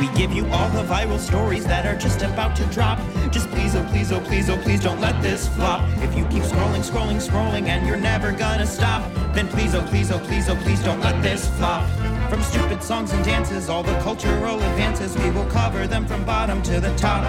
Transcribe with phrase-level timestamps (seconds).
[0.00, 2.98] We give you all the viral stories that are just about to drop.
[3.30, 5.88] Just please, oh please, oh please, oh please don't let this flop.
[5.98, 10.10] If you keep scrolling, scrolling, scrolling and you're never gonna stop, then please, oh please,
[10.10, 11.88] oh please, oh please don't let this flop.
[12.28, 16.60] From stupid songs and dances, all the cultural advances, we will cover them from bottom
[16.62, 17.22] to the top.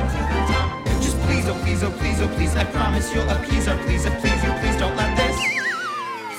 [1.01, 4.19] Just please, oh please, oh please, oh please, I promise you'll appease our please, and
[4.21, 5.37] please you, please don't let this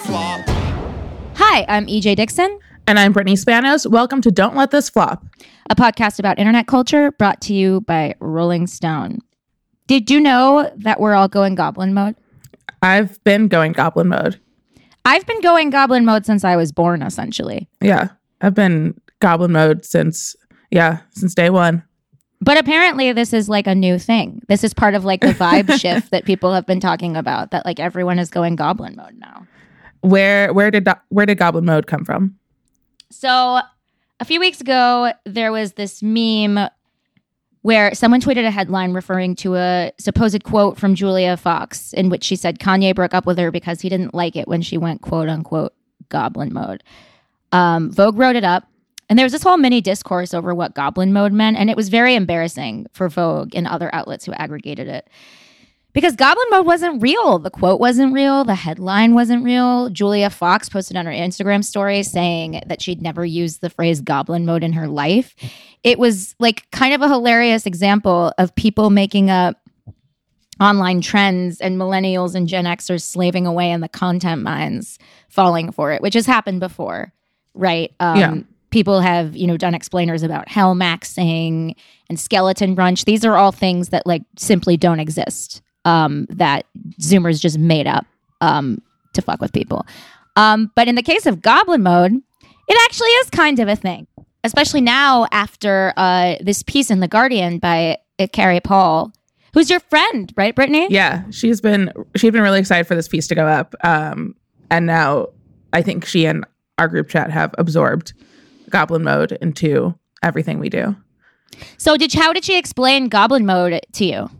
[0.06, 0.40] flop.
[1.36, 2.58] Hi, I'm EJ Dickson,
[2.88, 3.90] And I'm Brittany Spanos.
[3.90, 5.24] Welcome to Don't Let This Flop.
[5.68, 9.18] a podcast about internet culture brought to you by Rolling Stone.
[9.88, 12.14] Did you know that we're all going goblin mode?
[12.82, 14.40] I've been going goblin mode.
[15.04, 17.68] I've been going goblin mode since I was born, essentially.
[17.80, 20.37] Yeah, I've been goblin mode since,
[20.70, 21.82] yeah, since day one.
[22.40, 24.42] But apparently, this is like a new thing.
[24.46, 27.51] This is part of like the vibe shift that people have been talking about.
[27.51, 29.45] That like everyone is going goblin mode now.
[30.02, 32.37] Where where did where did goblin mode come from?
[33.10, 33.60] So
[34.21, 36.68] a few weeks ago, there was this meme
[37.63, 42.23] where someone tweeted a headline referring to a supposed quote from Julia Fox in which
[42.23, 45.02] she said Kanye broke up with her because he didn't like it when she went
[45.02, 45.74] quote unquote
[46.09, 46.85] goblin mode.
[47.52, 48.68] Um, Vogue wrote it up.
[49.09, 51.57] And there was this whole mini discourse over what goblin mode meant.
[51.57, 55.09] And it was very embarrassing for Vogue and other outlets who aggregated it.
[55.96, 57.38] Because Goblin Mode wasn't real.
[57.38, 58.44] The quote wasn't real.
[58.44, 59.88] The headline wasn't real.
[59.88, 64.44] Julia Fox posted on her Instagram story saying that she'd never used the phrase Goblin
[64.44, 65.34] Mode in her life.
[65.82, 69.56] It was like kind of a hilarious example of people making up
[70.60, 74.98] online trends and millennials and Gen Xers slaving away in the content mines
[75.30, 77.10] falling for it, which has happened before,
[77.54, 77.94] right?
[78.00, 78.34] Um, Yeah.
[78.68, 81.74] People have, you know, done explainers about hell maxing
[82.10, 83.06] and skeleton brunch.
[83.06, 85.62] These are all things that like simply don't exist.
[85.86, 86.66] Um, that
[87.00, 88.04] Zoomers just made up
[88.41, 88.82] um,
[89.14, 89.86] to fuck with people.
[90.34, 92.12] Um, but in the case of Goblin Mode,
[92.69, 94.06] it actually is kind of a thing,
[94.44, 99.12] especially now after uh, this piece in the Guardian by uh, Carrie Paul,
[99.54, 100.88] who's your friend, right, Brittany?
[100.91, 103.74] Yeah, she's been she's been really excited for this piece to go up.
[103.82, 104.34] Um,
[104.70, 105.28] and now
[105.72, 106.44] I think she and
[106.78, 108.12] our group chat have absorbed
[108.70, 110.97] goblin mode into everything we do.
[111.78, 114.30] So did how did she explain Goblin Mode to you?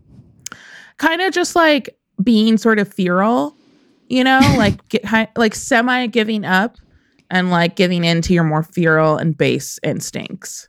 [0.99, 3.57] Kind of just like being sort of feral,
[4.09, 6.79] you know, like get, like semi giving up
[7.31, 10.69] and like giving in to your more feral and base instincts.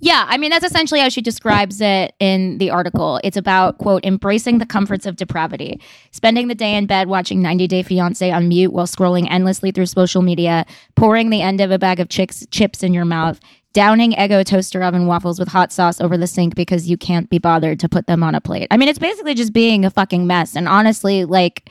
[0.00, 3.20] Yeah, I mean that's essentially how she describes it in the article.
[3.24, 7.66] It's about quote embracing the comforts of depravity, spending the day in bed watching 90
[7.68, 11.78] Day Fiance on mute while scrolling endlessly through social media, pouring the end of a
[11.78, 13.40] bag of chicks, chips in your mouth,
[13.74, 17.38] downing Eggo toaster oven waffles with hot sauce over the sink because you can't be
[17.38, 18.68] bothered to put them on a plate.
[18.70, 20.56] I mean, it's basically just being a fucking mess.
[20.56, 21.68] And honestly, like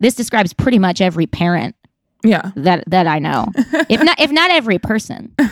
[0.00, 1.74] this describes pretty much every parent
[2.22, 2.50] Yeah.
[2.56, 3.46] that that I know,
[3.88, 5.34] if not if not every person.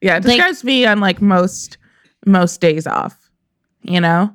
[0.00, 0.16] Yeah.
[0.18, 1.78] It Like- describes me on like most
[2.26, 3.30] most days off,
[3.82, 4.34] you know?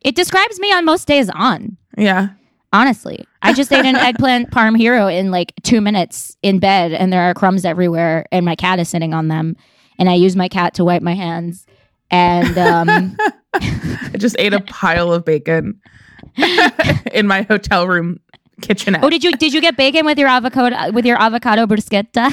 [0.00, 1.76] It describes me on most days on.
[1.98, 2.28] Yeah.
[2.72, 7.12] Honestly, I just ate an eggplant parm hero in like two minutes in bed, and
[7.12, 9.56] there are crumbs everywhere, and my cat is sitting on them,
[9.98, 11.66] and I use my cat to wipe my hands,
[12.10, 13.16] and um,
[13.54, 15.80] I just ate a pile of bacon
[17.12, 18.20] in my hotel room
[18.62, 19.02] kitchenette.
[19.02, 22.30] oh, did you did you get bacon with your avocado with your avocado bruschetta?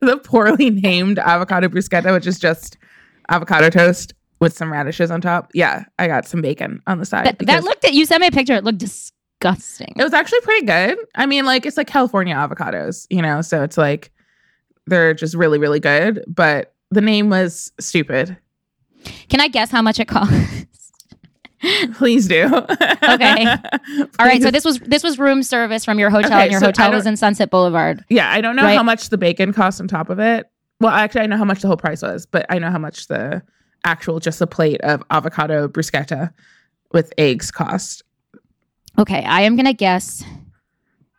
[0.00, 2.76] the poorly named avocado bruschetta, which is just
[3.28, 5.50] avocado toast with some radishes on top.
[5.54, 7.26] Yeah, I got some bacon on the side.
[7.26, 8.54] that, that looked at you sent me a picture.
[8.54, 9.92] It looked disgusting.
[9.96, 10.98] it was actually pretty good.
[11.14, 14.10] I mean, like it's like California avocados, you know, so it's like
[14.86, 16.24] they're just really, really good.
[16.26, 18.36] But the name was stupid.
[19.28, 20.32] Can I guess how much it cost?
[21.94, 22.44] Please do.
[22.44, 23.46] Okay.
[24.18, 26.60] All right, so this was this was room service from your hotel, Okay, and your
[26.60, 28.04] so hotel was in Sunset Boulevard.
[28.10, 28.76] Yeah, I don't know Right.
[28.76, 30.46] how much the bacon cost on top of it.
[30.80, 33.06] Well, actually, I know how much the whole price was, but I know how much
[33.08, 33.42] the
[33.84, 36.32] actual just a plate of avocado bruschetta
[36.92, 38.02] with eggs cost.
[38.98, 40.22] Okay, I am gonna guess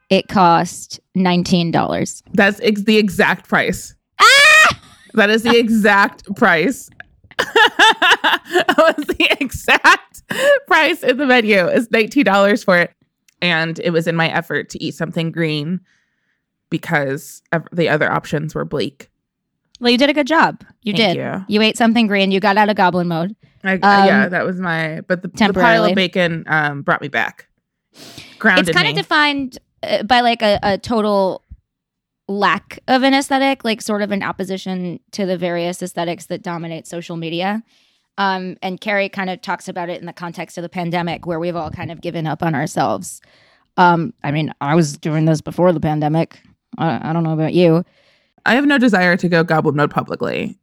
[0.09, 2.23] it cost nineteen dollars.
[2.33, 3.95] That's ex- the exact price.
[4.19, 4.79] Ah!
[5.13, 6.89] That is the exact price.
[7.37, 10.23] that was the exact
[10.67, 11.65] price in the menu.
[11.65, 12.91] It's $19 for it.
[13.41, 15.81] And it was in my effort to eat something green
[16.69, 17.41] because
[17.71, 19.09] the other options were bleak.
[19.79, 20.63] Well, you did a good job.
[20.83, 21.17] You Thank did.
[21.17, 21.45] you.
[21.61, 22.31] ate something green.
[22.31, 23.35] You got out of goblin mode.
[23.63, 25.01] I, Um, yeah, that was my.
[25.01, 27.47] But the, the pile of bacon um, brought me back.
[28.39, 31.43] Grounded it's kind of defined uh, by like a, a total
[32.27, 36.87] lack of an aesthetic, like sort of an opposition to the various aesthetics that dominate
[36.87, 37.63] social media.
[38.17, 41.39] Um, and Carrie kind of talks about it in the context of the pandemic, where
[41.39, 43.21] we've all kind of given up on ourselves.
[43.77, 46.39] Um, I mean, I was doing this before the pandemic.
[46.77, 47.83] I, I don't know about you.
[48.45, 50.57] I have no desire to go goblin mode publicly.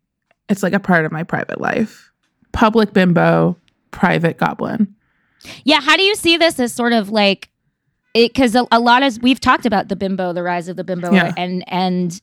[0.49, 2.11] It's like a part of my private life.
[2.53, 3.57] Public bimbo,
[3.91, 4.95] private goblin.
[5.65, 7.49] Yeah, how do you see this as sort of like
[8.15, 8.33] it?
[8.33, 11.13] Because a, a lot of we've talked about the bimbo, the rise of the bimbo,
[11.13, 11.33] Yeah.
[11.37, 12.21] and and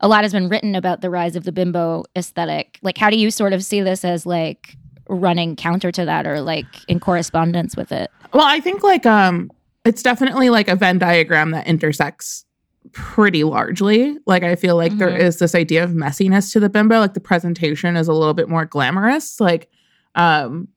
[0.00, 2.78] a lot has been written about the rise of the bimbo aesthetic.
[2.82, 4.76] Like, how do you sort of see this as like
[5.08, 8.10] running counter to that, or like in correspondence with it?
[8.32, 9.50] Well, I think like um
[9.84, 12.44] it's definitely like a Venn diagram that intersects
[12.92, 14.16] pretty largely.
[14.26, 15.18] Like I feel like there Mhm.
[15.20, 18.48] is this idea of messiness to the bimbo, like the presentation is a little bit
[18.48, 19.68] more glamorous, like
[20.14, 20.68] um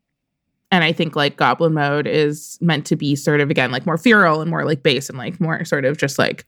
[0.71, 3.97] and I think like goblin mode is meant to be sort of again like more
[3.97, 6.45] feral and more like base and like more sort of just like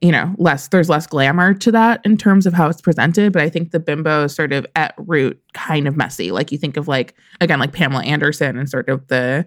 [0.00, 3.42] you know less there's less glamour to that in terms of how it's presented but
[3.42, 6.78] i think the bimbo is sort of at root kind of messy like you think
[6.78, 9.44] of like again like pamela anderson and sort of the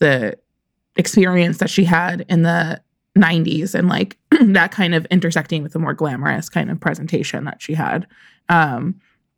[0.00, 0.36] the
[0.96, 2.78] experience that she had in the
[3.16, 7.62] 90s and like that kind of intersecting with the more glamorous kind of presentation that
[7.62, 8.06] she had
[8.48, 8.94] um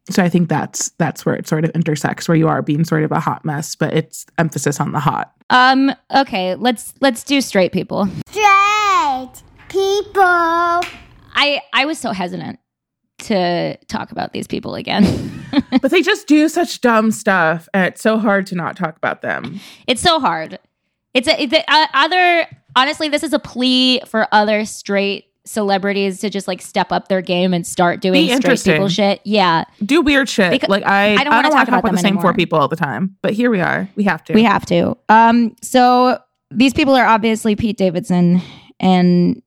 [0.09, 3.03] so i think that's that's where it sort of intersects where you are being sort
[3.03, 5.93] of a hot mess but it's emphasis on the hot Um.
[6.13, 6.57] Okay.
[6.57, 8.09] Let's let's do straight people.
[8.29, 10.23] Straight people.
[11.35, 12.59] I I was so hesitant
[13.19, 15.05] to talk about these people again.
[15.81, 19.23] but they just do such dumb stuff and it's so hard to not talk about
[19.23, 20.59] them It's so hard.
[21.15, 22.47] It's a it's a, uh, other
[22.77, 27.23] honestly, this is a plea for other straight celebrities to just like step up their
[27.23, 29.21] game and start doing straight people shit.
[29.25, 31.99] Yeah, do weird shit Because- like i I don't wanna wanna talk about with the
[31.99, 34.67] same four people all the time but here we are we have to we have
[34.67, 34.97] to.
[35.09, 36.19] Um, so
[36.51, 38.43] these people are obviously Pete Davidson
[38.81, 39.41] and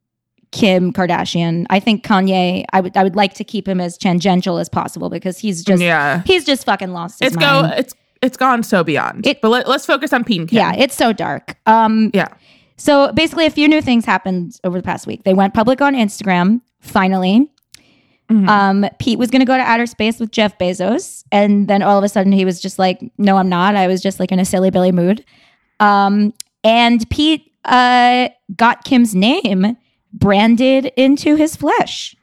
[0.51, 1.65] Kim Kardashian.
[1.69, 2.65] I think Kanye.
[2.73, 5.81] I would I would like to keep him as tangential as possible because he's just
[5.81, 9.49] yeah he's just fucking lost his it's go it's it's gone so beyond It- but
[9.49, 10.51] let, let's focus on Pete.
[10.51, 11.57] Yeah, it's so dark.
[11.65, 12.29] Um, yeah
[12.79, 15.23] So basically, a few new things happened over the past week.
[15.23, 17.47] They went public on Instagram, finally.
[18.31, 18.47] Mhm.
[18.47, 21.23] Um, Pete was going to go to outer space with Jeff Bezos.
[21.31, 23.75] And then all of a sudden, he was just like, no, I'm not.
[23.75, 25.23] I was just like in a silly Billy mood.
[25.79, 26.33] Um,
[26.63, 29.75] and Pete uh, got Kim's name
[30.13, 32.15] branded into his flesh,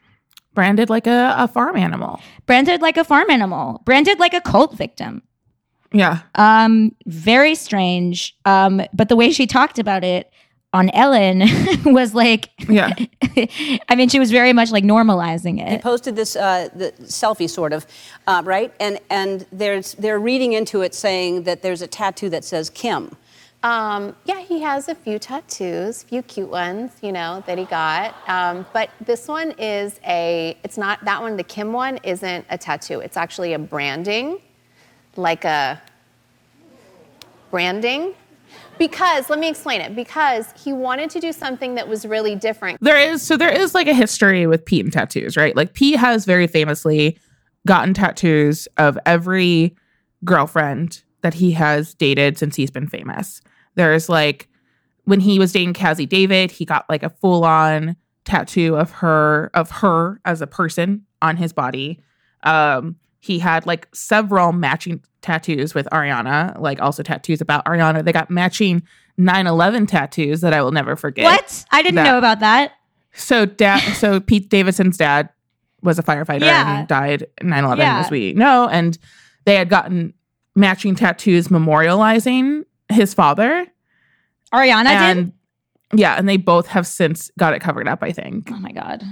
[0.53, 4.75] branded like a, a farm animal branded like a farm animal, branded like a cult
[4.75, 5.21] victim.
[5.93, 8.35] yeah Um, very strange.
[8.45, 10.31] Um, but the way she talked about it
[10.73, 11.43] on Ellen
[11.85, 12.93] was like, yeah
[13.89, 15.81] I mean, she was very much like normalizing They it.
[15.81, 17.85] posted this uh, the selfie, sort of,
[18.27, 18.73] uh, right?
[18.79, 23.15] And and there's they're reading into it, saying that there's a tattoo that says Kim.
[23.63, 28.15] Um, yeah, he has a few tattoos, few cute ones, you know, that he got.
[28.29, 32.57] Um, but this one is a, it's not, that one, the Kim one, isn't a
[32.57, 32.99] tattoo.
[32.99, 34.37] It's actually a branding,
[35.15, 35.81] like a
[37.49, 38.13] branding.
[38.77, 42.79] Because, let me explain it, because he wanted to do something that was really different.
[42.81, 45.55] there is so there is like a history with Pete and tattoos, right?
[45.55, 47.17] Like Pete has very famously
[47.65, 49.75] gotten tattoos of every
[50.23, 53.41] girlfriend that he has dated since he's been famous.
[53.75, 54.47] There's like
[55.05, 59.49] when he was dating Cazzie David, he got like a full on tattoo of her
[59.53, 61.99] of her as a person on his body.
[62.43, 68.03] Um he had like several matching tattoos with Ariana, like also tattoos about Ariana.
[68.03, 68.81] They got matching
[69.19, 71.25] 9/11 tattoos that I will never forget.
[71.25, 71.65] What?
[71.71, 72.73] I didn't That- know about that.
[73.13, 75.29] So dad so Pete Davidson's dad
[75.81, 76.79] was a firefighter Yeah.
[76.79, 77.99] and died 9/11 Yeah.
[77.99, 78.97] as we know and
[79.45, 80.13] they had gotten
[80.55, 83.65] matching tattoos memorializing his father
[84.53, 85.33] Ariana and
[85.91, 85.99] did?
[85.99, 88.49] yeah and they both have since got it covered up I think.
[88.51, 89.03] Oh my God.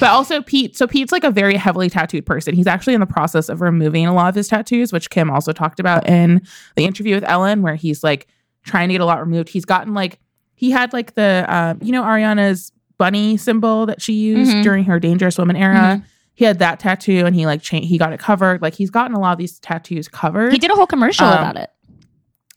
[0.00, 2.54] But also Pete so Pete's like a very heavily tattooed person.
[2.54, 5.52] He's actually in the process of removing a lot of his tattoos which Kim also
[5.52, 6.42] talked about in
[6.76, 8.26] the interview with Ellen where he's like
[8.64, 9.48] trying to get a lot removed.
[9.48, 10.18] He's gotten like
[10.56, 14.62] he had like the um, you know Ariana's bunny symbol that she used Mhm.
[14.64, 16.02] during her dangerous woman era.
[16.34, 18.60] He had that tattoo and he like cha- he got it covered.
[18.62, 20.52] Like he's gotten a lot of these tattoos covered.
[20.52, 21.70] He did a whole commercial Um, about it.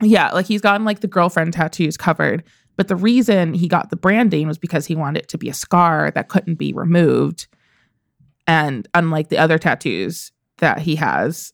[0.02, 2.44] Yeah, like he's gotten like the girlfriend tattoos covered.
[2.82, 5.54] But the reason he got the branding was because he wanted it to be a
[5.54, 7.46] scar that couldn't be removed.
[8.48, 11.54] And unlike the other tattoos that he has,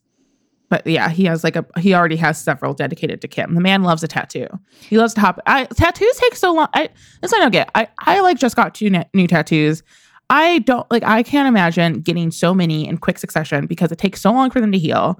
[0.69, 3.55] but yeah, he has like a he already has several dedicated to Kim.
[3.55, 4.47] The man loves a tattoo.
[4.79, 5.41] He loves to hop.
[5.45, 6.69] I, tattoos take so long.
[6.73, 6.87] I
[7.21, 7.71] this I don't get.
[7.75, 9.83] I I like just got two ne- new tattoos.
[10.29, 14.21] I don't like I can't imagine getting so many in quick succession because it takes
[14.21, 15.19] so long for them to heal.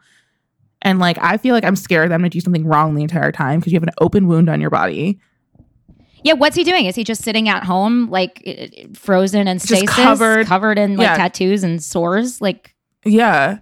[0.83, 3.33] And like I feel like I'm scared that I'm gonna do something wrong the entire
[3.33, 5.19] time because you have an open wound on your body.
[6.23, 6.85] Yeah, what's he doing?
[6.85, 8.43] Is he just sitting at home, like
[8.95, 11.17] frozen and Just covered- covered in like Yeah.
[11.17, 12.41] tattoos and sores?
[12.41, 12.73] Like
[13.05, 13.59] Yeah.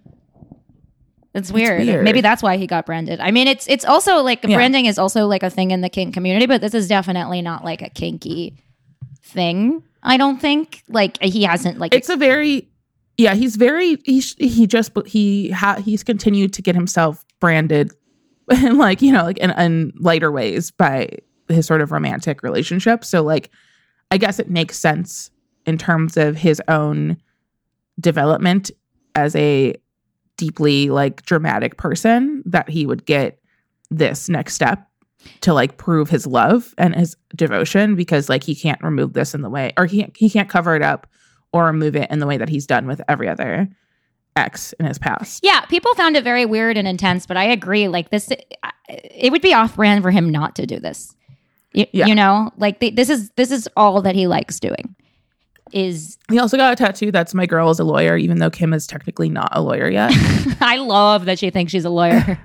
[1.34, 1.86] it's weird.
[1.86, 2.04] weird.
[2.04, 3.20] Maybe that's why he got branded.
[3.20, 4.56] I mean, it's it's also like Yeah.
[4.56, 7.64] branding is also like a thing in the kink community, but this is definitely not
[7.66, 8.56] like a kinky
[9.24, 9.84] thing.
[10.02, 12.70] I don't think like he hasn't like It's a very
[13.18, 17.92] yeah, he's very he he just he ha- he's continued to get himself branded
[18.52, 21.10] in like, you know, like in, in lighter ways by
[21.48, 23.04] his sort of romantic relationship.
[23.04, 23.50] So like
[24.12, 25.32] I guess it makes sense
[25.66, 27.18] in terms of his own
[28.00, 28.72] development
[29.16, 29.76] as a
[30.38, 33.40] deeply like dramatic person that he would get
[33.90, 34.88] this next step
[35.42, 39.42] to like prove his love and his devotion because like he can't remove this in
[39.42, 41.08] the way or he he can't cover it up
[41.54, 43.68] or remove it in the way that he's done with every other
[44.36, 45.44] ex in his past.
[45.44, 47.88] Yeah, people found it very weird and intense, but I agree.
[47.88, 48.30] Like this,
[48.90, 51.15] it would be off brand for him not to do this.
[51.76, 52.06] You, Yeah.
[52.08, 54.96] you know, like th- this is this is all that he likes doing.
[55.72, 58.74] Is He also got a tattoo that's my girl is a lawyer, even though Kim
[58.74, 60.12] is technically not a lawyer yet.
[60.62, 62.40] I love that she thinks she's a lawyer.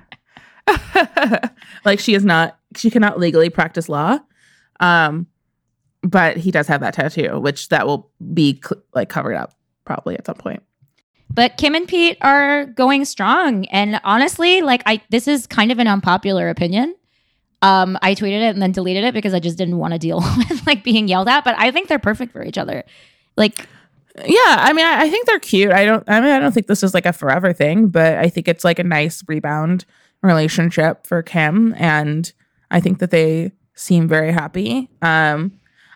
[1.85, 4.19] like she is not she cannot legally practice law.
[4.79, 5.27] Um
[6.03, 9.53] but he does have that tattoo, which that will be cl- like covered up
[9.85, 10.63] probably at some point.
[11.29, 15.77] but Kim and Pete are going strong, and honestly, like I, this is kind of
[15.79, 16.95] an unpopular opinion.
[17.61, 20.17] Um, I tweeted it and then deleted it because I just didn't want to deal
[20.37, 21.43] with like being yelled at.
[21.43, 22.83] But I think they're perfect for each other.
[23.37, 23.67] Like
[24.25, 25.71] Yeah, I mean, I, I think they're cute.
[25.71, 26.03] I don't.
[26.07, 28.63] I mean, I don't think this is like a forever thing, but I think it's
[28.63, 29.85] like a nice rebound
[30.21, 32.31] relationship for Kim, and
[32.69, 34.89] I think that they seem very happy.
[35.01, 35.53] Um,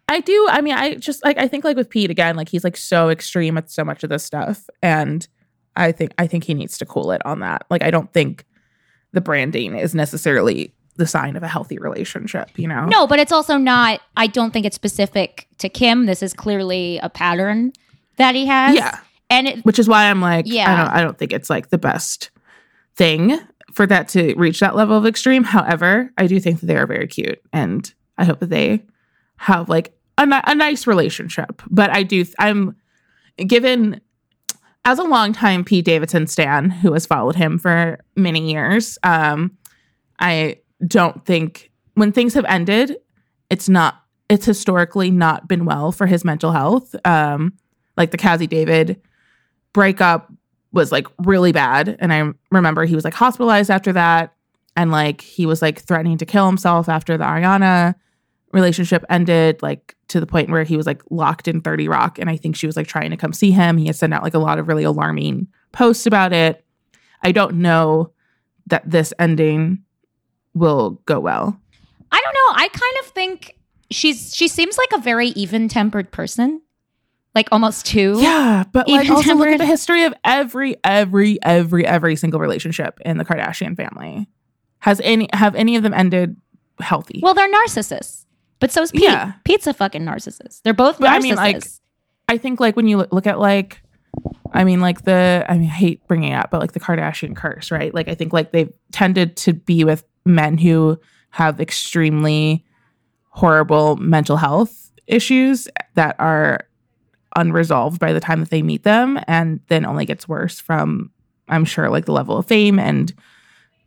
[0.07, 0.47] I do.
[0.49, 3.09] I mean, I just like I think like with Pete again, like he's like so
[3.09, 5.27] extreme at so much of this stuff, and
[5.75, 7.65] I think I think he needs to cool it on that.
[7.69, 8.45] Like, I don't think
[9.13, 12.49] the branding is necessarily the sign of a healthy relationship.
[12.57, 12.85] You know?
[12.85, 14.01] No, but it's also not.
[14.17, 16.05] I don't think it's specific to Kim.
[16.05, 17.73] This is clearly a pattern
[18.17, 18.75] that he has.
[18.75, 18.99] Yeah.
[19.29, 20.71] and it, which is why I'm like, Yeah.
[20.73, 22.29] I don't, I don't think it's like the best
[22.95, 23.37] thing
[23.73, 25.43] for that to reach that level of extreme.
[25.43, 28.83] However, I do think that they are very cute, and I hope that they
[29.37, 31.61] have like a, a nice relationship.
[31.69, 32.77] But I do, I'm
[33.37, 33.99] given
[34.85, 38.97] as a longtime Pete Davidson stan who has followed him for many years.
[39.03, 39.57] Um,
[40.19, 42.97] I don't think when things have ended,
[43.49, 44.01] it's not.
[44.27, 46.95] It's historically not been well for his mental health.
[47.05, 47.53] Um,
[47.95, 48.99] like the Cazzie David
[49.71, 50.31] breakup
[50.71, 51.95] was like really bad.
[51.99, 54.33] And I remember he was like hospitalized after that.
[54.75, 57.95] And like he was like threatening to kill himself after the Ariana
[58.51, 62.19] relationship ended, like to the point where he was like locked in 30 Rock.
[62.19, 63.77] And I think she was like trying to come see him.
[63.77, 66.65] He had sent out like a lot of really alarming posts about it.
[67.23, 68.11] I don't know
[68.67, 69.84] that this ending
[70.55, 71.59] will go well.
[72.11, 72.63] I don't know.
[72.63, 73.55] I kind of think
[73.91, 76.61] she's she seems like a very even tempered person,
[77.35, 78.17] like almost too.
[78.19, 82.99] Yeah, but like also look at the history of every, every, every, every single relationship
[83.05, 84.27] in the Kardashian family.
[84.79, 86.37] Has any have any of them ended
[86.79, 87.19] healthy?
[87.21, 88.25] Well, they're narcissists,
[88.59, 89.03] but so's Pete.
[89.03, 89.33] Yeah.
[89.43, 90.61] Pete's a fucking narcissist.
[90.63, 91.15] They're both But narcissists.
[91.15, 91.63] I mean, like,
[92.29, 93.81] I think like when you look- look at like,
[94.53, 97.35] I mean, like the I mean, I hate bringing it up, but like the Kardashian
[97.35, 97.93] curse, right?
[97.93, 100.99] Like I think like they've tended to be with men who
[101.31, 102.65] have extremely
[103.29, 106.67] horrible mental health issues that are
[107.35, 111.11] unresolved by the time that they meet them, and then only gets worse from
[111.47, 113.13] I'm sure like the level of fame and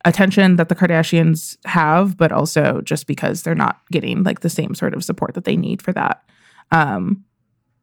[0.05, 4.75] attention that the Kardashians have, but also just because they're not getting like the same
[4.75, 6.23] sort of support that they need for that.
[6.71, 7.25] Um,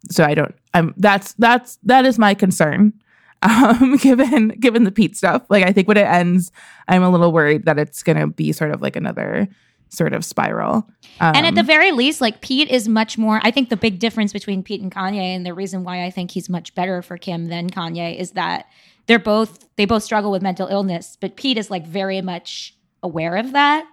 [0.09, 0.55] so I don't.
[0.73, 2.93] I'm that's that's that is my concern.
[3.41, 6.51] Um, given given the Pete stuff, like I think when it ends,
[6.87, 9.47] I'm a little worried that it's gonna be sort of like another
[9.89, 10.87] sort of spiral.
[11.21, 13.39] Um, and at the very least, like Pete is much more.
[13.43, 16.31] I think the big difference between Pete and Kanye, and the reason why I think
[16.31, 18.65] he's much better for Kim than Kanye, is that
[19.07, 23.35] they're both they both struggle with mental illness, but Pete is like very much aware
[23.35, 23.85] of that,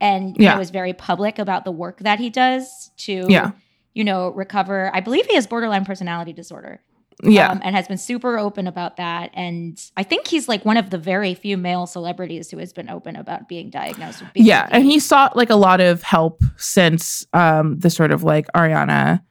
[0.00, 0.56] and you Yeah.
[0.56, 3.52] know, is very public about the work that he does to Yeah.
[3.94, 4.90] you know recover.
[4.94, 6.80] I believe he has borderline personality disorder.
[7.22, 9.30] Yeah, um, and has been super open about that.
[9.34, 12.88] And I think he's like one of the very few male celebrities who has been
[12.88, 14.46] open about being diagnosed with BPD.
[14.46, 18.46] yeah, and he sought like a lot of help since um the sort of like
[18.54, 19.22] Ariana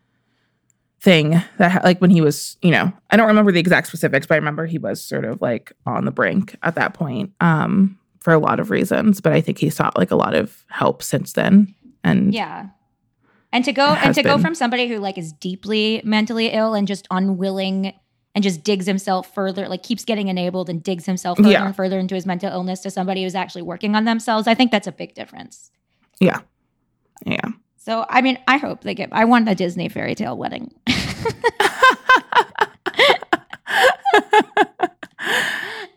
[1.00, 4.36] thing that like when he was you know I don't remember the exact specifics, but
[4.36, 8.34] I remember he was sort of like on the brink at that point um for
[8.34, 9.22] a lot of reasons.
[9.22, 12.68] But I think he sought like a lot of help since then, and yeah.
[13.54, 16.88] And to go and to go from somebody who like is deeply mentally ill and
[16.88, 17.94] just unwilling
[18.36, 21.66] and just digs himself further, like keeps getting enabled and digs himself further Yeah.
[21.66, 24.48] and further into his mental illness to somebody who's actually working on themselves.
[24.48, 25.72] I think that's a big difference.
[26.20, 26.42] Yeah.
[27.26, 27.40] Yeah.
[27.78, 30.74] So I mean, I hope they get I want a Disney fairy tale wedding.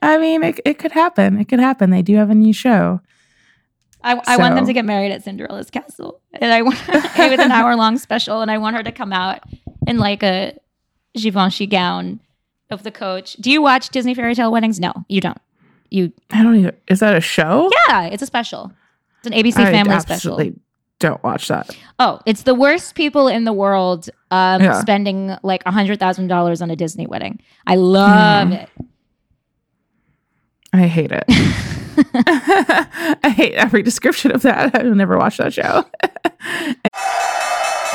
[0.02, 1.38] I mean, it, it could happen.
[1.38, 1.90] It could happen.
[1.90, 3.00] They do have a new show.
[4.02, 6.20] I, I want them to get married at Cinderella's castle.
[6.32, 9.12] And I want it was an hour long special and I want her to come
[9.12, 9.40] out
[9.86, 10.56] in like a
[11.14, 12.20] Givenchy gown
[12.70, 13.34] of the coach.
[13.34, 14.78] Do you watch Disney fairy tale weddings?
[14.80, 15.38] No, you don't.
[15.90, 16.76] You I don't even.
[16.88, 17.68] Is that a show?
[17.88, 18.72] Yeah, it's a special.
[19.18, 20.40] It's an ABC I family special.
[20.98, 21.76] don't watch that.
[21.98, 24.80] Oh, it's the worst people in the world um, Yeah.
[24.80, 27.40] spending like a hundred thousand dollars on a Disney wedding.
[27.66, 28.52] I love Hmm.
[28.54, 28.68] it.
[30.72, 31.24] I hate it.
[32.14, 34.74] I hate every description of that.
[34.78, 35.84] I will never watched that show.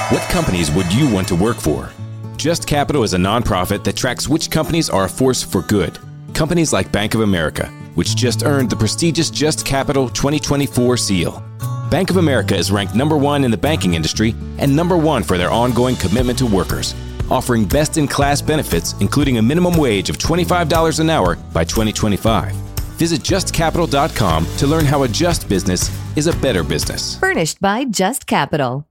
[0.09, 1.89] What companies would you want to work for?
[2.37, 5.97] Just Capital is a nonprofit that tracks which companies are a force for good.
[6.35, 11.43] Companies like Bank of America, which just earned the prestigious Just Capital 2024 seal.
[11.89, 15.39] Bank of America is ranked number one in the banking industry and number one for
[15.39, 16.93] their ongoing commitment to workers,
[17.31, 22.74] offering best in class benefits, including a minimum wage of $25 an hour by 2025.
[22.95, 27.19] Visit justcapital.com to learn how a just business is a better business.
[27.19, 28.87] Furnished by Just Capital.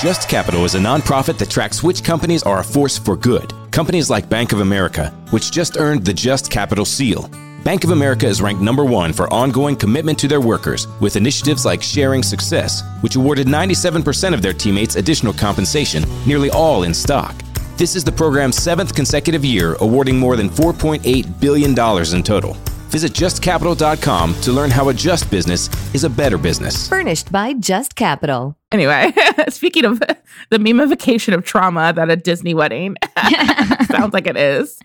[0.00, 3.52] Just Capital is a nonprofit that tracks which companies are a force for good.
[3.70, 7.30] Companies like Bank of America, which just earned the Just Capital seal.
[7.64, 11.64] Bank of America is ranked number one for ongoing commitment to their workers with initiatives
[11.64, 17.34] like Sharing Success, which awarded 97% of their teammates additional compensation, nearly all in stock.
[17.76, 22.54] This is the program's seventh consecutive year, awarding more than $4.8 billion in total.
[22.88, 26.88] Visit justcapital.com to learn how a just business is a better business.
[26.88, 28.56] Furnished by Just Capital.
[28.72, 29.12] Anyway,
[29.50, 29.98] speaking of
[30.48, 32.96] the memification of trauma that a Disney wedding
[33.90, 34.78] sounds like it is,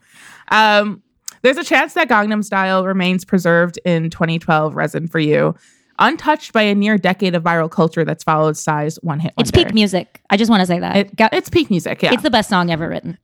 [0.50, 1.02] um,
[1.44, 5.56] there's a chance that Gangnam Style remains preserved in 2012 resin for you,
[6.00, 9.34] untouched by a near decade of viral culture that's followed Psy's one hit.
[9.38, 10.22] It's peak music.
[10.30, 10.96] I just want to say that.
[10.96, 12.02] It, it's peak music.
[12.02, 13.18] Yeah, It's the best song ever written.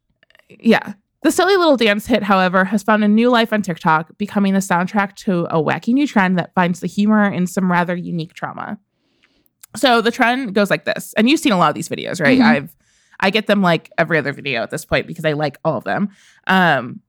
[0.50, 0.94] yeah.
[1.24, 4.60] The silly little dance hit, however, has found a new life on TikTok, becoming the
[4.60, 8.78] soundtrack to a wacky new trend that finds the humor in some rather unique trauma.
[9.76, 12.40] So the trend goes like this, and you've seen a lot of these videos, right?
[12.40, 12.44] Mhm.
[12.46, 12.76] I've
[13.20, 15.84] I get them like every other video at this point because I like all of
[15.84, 16.10] them.
[16.46, 17.02] Um,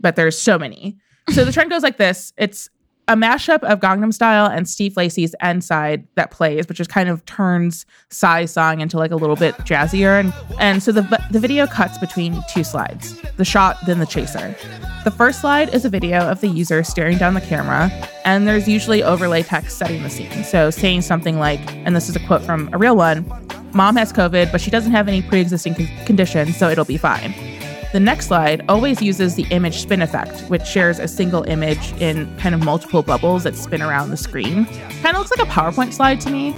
[0.00, 0.98] but there's so many.
[1.32, 2.68] So the trend goes like this: it's
[3.12, 7.10] a mashup of Gangnam Style and Steve Lacy's End Side that plays, which just kind
[7.10, 10.18] of turns Psy's song into like a little bit jazzier.
[10.18, 14.56] And and so the the video cuts between two slides: the shot, then the chaser.
[15.04, 17.90] The first slide is a video of the user staring down the camera,
[18.24, 20.44] and there's usually overlay text setting the scene.
[20.44, 23.26] So saying something like, and this is a quote from a real one:
[23.74, 27.51] "Mom has COVID, but she doesn't have any pre-existing con- conditions, so it'll be fine."
[27.92, 32.34] The next slide always uses the image spin effect, which shares a single image in
[32.38, 34.64] kind of multiple bubbles that spin around the screen.
[34.64, 36.54] Kind of looks like a PowerPoint slide to me.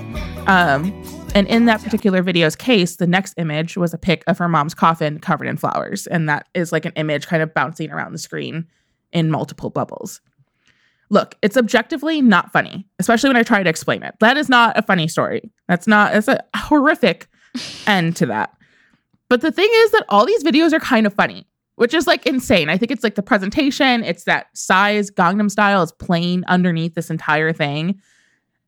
[0.47, 0.93] Um,
[1.35, 4.75] and in that particular video's case, the next image was a pic of her mom's
[4.75, 6.07] coffin covered in flowers.
[6.07, 8.69] And that is like an image kind of bouncing around the screen
[9.13, 10.21] in multiple bubbles.
[11.11, 14.15] Look, it's objectively not funny, especially when I try to explain it.
[14.21, 15.51] That is not a funny story.
[15.67, 17.27] That's not, it's a horrific
[17.89, 18.57] end to that.
[19.35, 21.45] But the thing is that all these videos are kind of funny,
[21.75, 22.71] which is like insane.
[22.71, 27.11] I think it's like the presentation, it's that Psy's Gangnam style is playing underneath this
[27.11, 28.01] entire thing.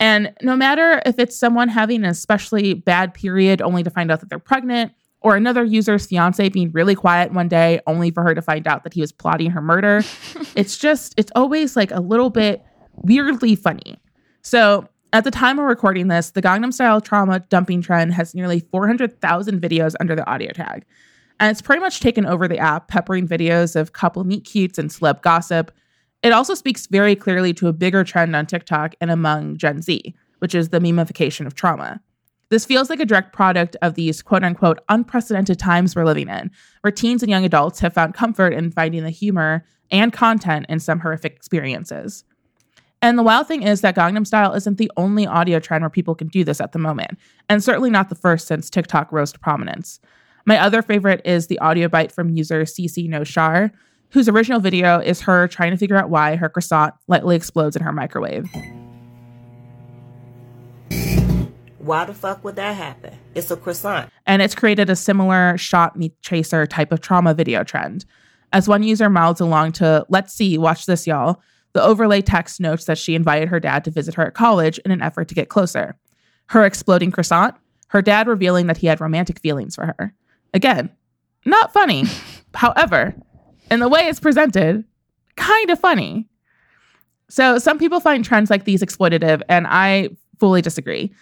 [0.00, 4.18] And no matter if it's someone having an especially bad period only to find out
[4.18, 8.34] that they're pregnant, or another user's fiance being really quiet one day only for her
[8.34, 10.02] to find out that he was plotting her murder,
[10.56, 12.64] it's just, it's always like a little bit
[12.96, 14.00] weirdly funny.
[14.42, 18.60] So at the time of recording this, the Gangnam Style trauma dumping trend has nearly
[18.60, 20.84] 400,000 videos under the audio tag.
[21.40, 24.90] And it's pretty much taken over the app, peppering videos of couple meet cutes and
[24.90, 25.72] celeb gossip.
[26.22, 30.14] It also speaks very clearly to a bigger trend on TikTok and among Gen Z,
[30.40, 32.02] which is the memification of trauma.
[32.50, 36.50] This feels like a direct product of these quote unquote unprecedented times we're living in,
[36.82, 40.78] where teens and young adults have found comfort in finding the humor and content in
[40.78, 42.22] some horrific experiences.
[43.02, 46.14] And the wild thing is that Gangnam Style isn't the only audio trend where people
[46.14, 49.38] can do this at the moment, and certainly not the first since TikTok rose to
[49.38, 50.00] prominence.
[50.44, 53.70] My other favorite is the audio bite from user CC No Shar,
[54.10, 57.82] whose original video is her trying to figure out why her croissant lightly explodes in
[57.82, 58.46] her microwave.
[61.78, 63.16] Why the fuck would that happen?
[63.34, 64.10] It's a croissant.
[64.26, 68.04] and it's created a similar shot meet chaser type of trauma video trend.
[68.52, 71.40] As one user mouths along to, let's see, watch this, y'all,
[71.76, 74.90] the overlay text notes that she invited her dad to visit her at college in
[74.90, 75.94] an effort to get closer.
[76.46, 77.54] Her exploding croissant,
[77.88, 80.14] her dad revealing that he had romantic feelings for her.
[80.54, 80.90] Again,
[81.44, 82.04] not funny.
[82.54, 83.14] However,
[83.70, 84.84] in the way it's presented,
[85.36, 86.26] kind of funny.
[87.28, 90.08] So some people find trends like these exploitative, and I
[90.38, 91.12] fully disagree.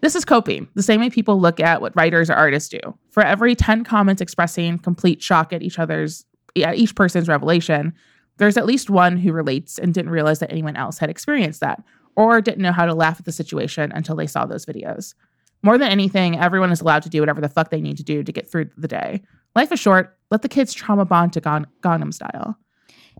[0.00, 2.78] This is coping, the same way people look at what writers or artists do.
[3.10, 6.24] For every 10 comments expressing complete shock at each other's
[6.62, 7.94] at each person's revelation,
[8.38, 11.82] there's at least one who relates and didn't realize that anyone else had experienced that,
[12.16, 15.14] or didn't know how to laugh at the situation until they saw those videos.
[15.62, 18.22] More than anything, everyone is allowed to do whatever the fuck they need to do
[18.22, 19.22] to get through the day.
[19.54, 20.16] Life is short.
[20.30, 22.58] Let the kids trauma bond to Gan- Gangnam Style.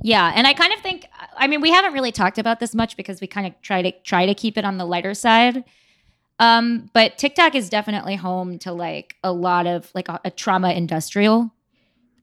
[0.02, 2.96] Yeah, and I kind of think I mean we haven't really talked about this much
[2.96, 5.64] because we kind of try to try to keep it on the lighter side.
[6.40, 10.72] Um, but TikTok is definitely home to like a lot of like a, a trauma
[10.72, 11.52] industrial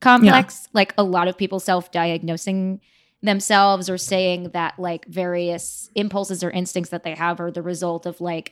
[0.01, 0.67] complex.
[0.73, 2.81] Like a lot of people self-diagnosing
[3.23, 8.05] themselves or saying that like various impulses or instincts that they have are the result
[8.05, 8.51] of like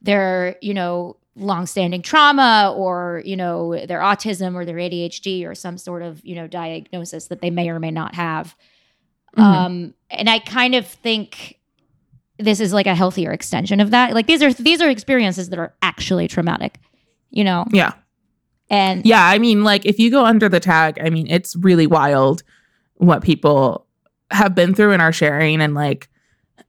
[0.00, 5.76] their, you know, longstanding trauma or, you know, their autism or their ADHD or some
[5.76, 8.56] sort of, you know, diagnosis that they may or may not have.
[9.36, 9.42] Mhm.
[9.42, 11.58] Um, and I kind of think
[12.38, 14.14] this is like a healthier extension of that.
[14.14, 16.78] Like these are these are experiences that are actually traumatic,
[17.30, 17.66] you know.
[17.72, 17.92] Yeah.
[18.68, 21.86] And Yeah, I mean, like if you go under the tag, I mean, it's really
[21.86, 22.42] wild
[22.94, 23.86] what people
[24.30, 25.60] have been through and are sharing.
[25.60, 26.08] And like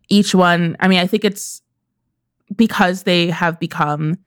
[0.10, 1.62] each one, I mean, I think it's
[2.56, 4.18] because they have become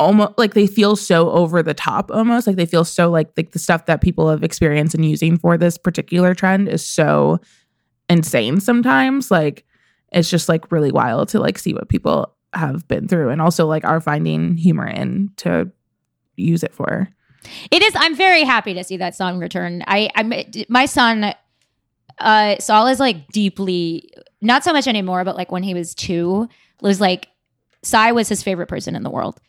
[0.00, 3.52] almost like they feel so over the top almost like they feel so like, like
[3.52, 7.38] the stuff that people have experienced and using for this particular trend is so
[8.08, 9.64] insane sometimes like
[10.10, 13.66] it's just like really wild to like see what people have been through and also
[13.66, 15.70] like are finding humor in to
[16.36, 17.08] use it for.
[17.70, 17.92] It is.
[17.96, 19.82] I'm very happy to see that song return.
[19.86, 20.32] I, I'm
[20.68, 21.34] my son.
[22.18, 26.48] Uh, Saul is like deeply not so much anymore, but like when he was two,
[26.80, 27.28] was like
[27.82, 29.40] Psy was his favorite person in the world.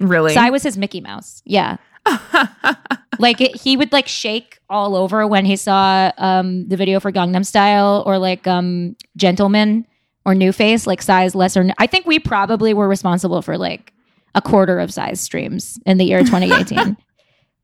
[0.00, 0.32] Really?
[0.32, 1.42] Psy was his Mickey Mouse.
[1.44, 1.76] Yeah.
[3.18, 7.12] like it, he would like shake all over when he saw um the video for
[7.12, 9.86] Gangnam Style or like um Gentleman
[10.24, 11.68] or New Face, like Psy's lesser.
[11.78, 13.92] I think we probably were responsible for like
[14.34, 16.96] a quarter of Psy's streams in the year 2018.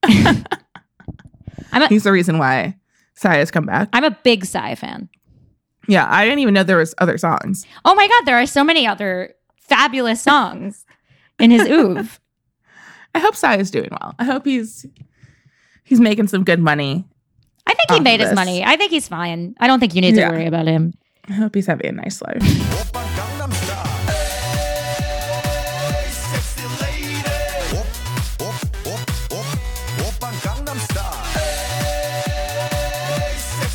[1.72, 2.76] I'm a, He's the reason why
[3.14, 3.88] Psy has come back.
[3.92, 5.08] I'm a big Psy fan.
[5.88, 7.66] Yeah, I didn't even know there was other songs.
[7.84, 10.84] Oh my god, there are so many other fabulous songs
[11.38, 12.08] in his oeuvre.
[13.14, 14.14] I hope Psy is doing well.
[14.18, 14.86] I hope he's
[15.84, 17.04] he's making some good money.
[17.66, 18.64] I think he made his money.
[18.64, 19.54] I think he's fine.
[19.58, 20.30] I don't think you need to Yeah.
[20.30, 20.94] worry about him.
[21.28, 22.42] I hope he's having a nice life.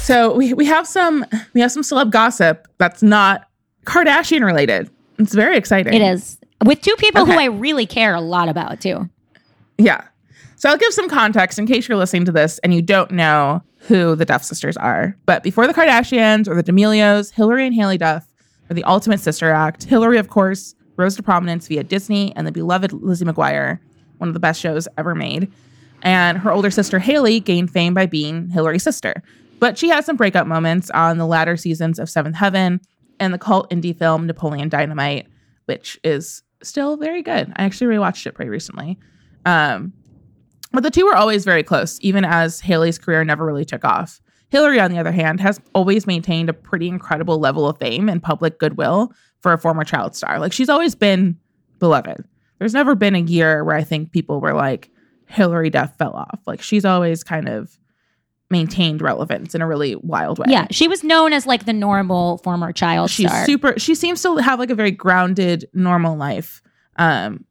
[0.10, 3.48] So we, we have some we have some celeb gossip that's not
[3.86, 4.90] Kardashian related.
[5.20, 5.94] It's very exciting.
[5.94, 9.08] It is with two people who I really care a lot about too.
[9.78, 10.04] Yeah.
[10.56, 13.62] So I'll give some context in case you're listening to this and you don't know
[13.82, 15.16] who the Duff sisters are.
[15.28, 18.26] But before the Kardashians or the D'Amelios, Hilary and Haylie Duff
[18.72, 19.84] are the ultimate sister act.
[19.84, 23.78] Hilary, of course, rose to prominence via Disney and the beloved Lizzie McGuire,
[24.18, 25.52] one of the best shows ever made.
[26.02, 29.22] And her older sister Haylie gained fame by being Hilary's sister.
[29.60, 32.80] But she has some breakup moments on the latter seasons of Seventh Heaven
[33.20, 35.28] and the cult indie film Napoleon Dynamite,
[35.66, 37.52] which is still very good.
[37.56, 38.98] I actually rewatched it pretty recently.
[39.46, 39.94] Um,
[40.72, 44.22] but the two were always very close, even as Haylie's career never really took off.
[44.50, 48.22] Hilary, on the other hand, has always maintained a pretty incredible level of fame and
[48.22, 50.40] public goodwill for a former child star.
[50.40, 51.38] Like she's always been
[51.80, 52.24] beloved.
[52.58, 54.90] There's never been a year where I think people were like,
[55.28, 56.40] Hilary Duff fell off.
[56.46, 57.78] Like she's always kind of
[58.52, 60.46] maintained relevance in a really wild way.
[60.50, 63.46] Yeah, she was known as like the normal former child she's star.
[63.46, 66.62] super she seems to have like a very grounded normal life
[66.98, 67.46] um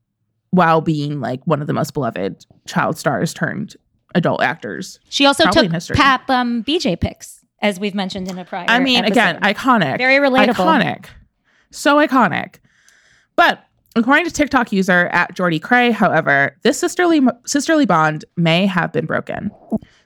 [0.50, 3.76] while being like one of the most beloved child stars turned
[4.14, 5.70] adult actors she also took.
[5.94, 8.64] Pap um, BJ pics, as we've mentioned in a prior.
[8.68, 10.54] i mean again iconic Very relatable.
[10.54, 11.06] iconic
[11.70, 12.56] so iconic
[13.36, 13.62] but
[13.94, 19.06] according to tiktok user at jordy cray however this sisterly sisterly bond may have been
[19.06, 19.50] broken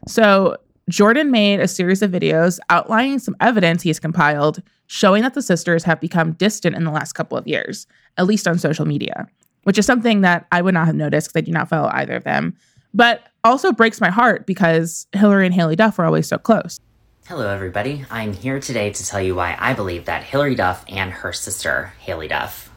[0.08, 0.56] so
[0.88, 5.84] Jordan made a series of videos outlining some evidence he's compiled showing that the sisters
[5.84, 7.86] have become distant in the last couple of years,
[8.18, 9.28] at least on social media,
[9.62, 12.16] which is something that I would not have noticed because I do not follow either
[12.16, 12.56] of them.
[12.92, 16.78] But also breaks my heart because Hilary and Haylie Duff were always so close.
[17.26, 18.04] Hello, everybody.
[18.10, 21.94] I'm here today to tell you why I believe that Hilary Duff and her sister,
[22.04, 22.71] Haylie Duff,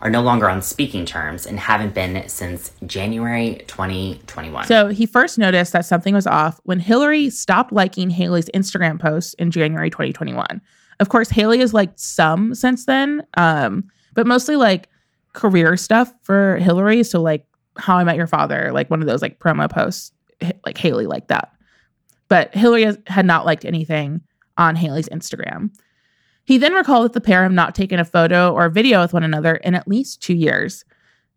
[0.00, 4.66] are no longer on speaking terms and haven't been since January 2021.
[4.66, 9.34] So he first noticed that something was off when Hilary stopped liking Haylie's Instagram posts
[9.34, 10.60] in January 2021.
[11.00, 14.88] Of course, Haylie has liked some since then, um, but mostly like
[15.32, 17.02] career stuff for Hilary.
[17.02, 20.12] So like How I Met Your Father, like one of those like promo posts,
[20.64, 21.52] like Haylie liked that.
[22.28, 24.20] But Hilary has, had not liked anything
[24.58, 25.70] on Haylie's Instagram.
[26.46, 29.24] He then recalled that the pair have not taken a photo or video with one
[29.24, 30.84] another in at least two years.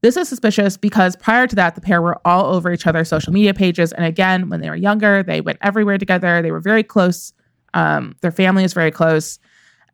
[0.02, 3.34] This is suspicious because prior to that, the pair were all over each other's social
[3.34, 3.92] media pages.
[3.92, 6.42] And again, when they were younger, they went everywhere together.
[6.42, 7.34] They were very close.
[7.74, 9.40] Um, their family is very close.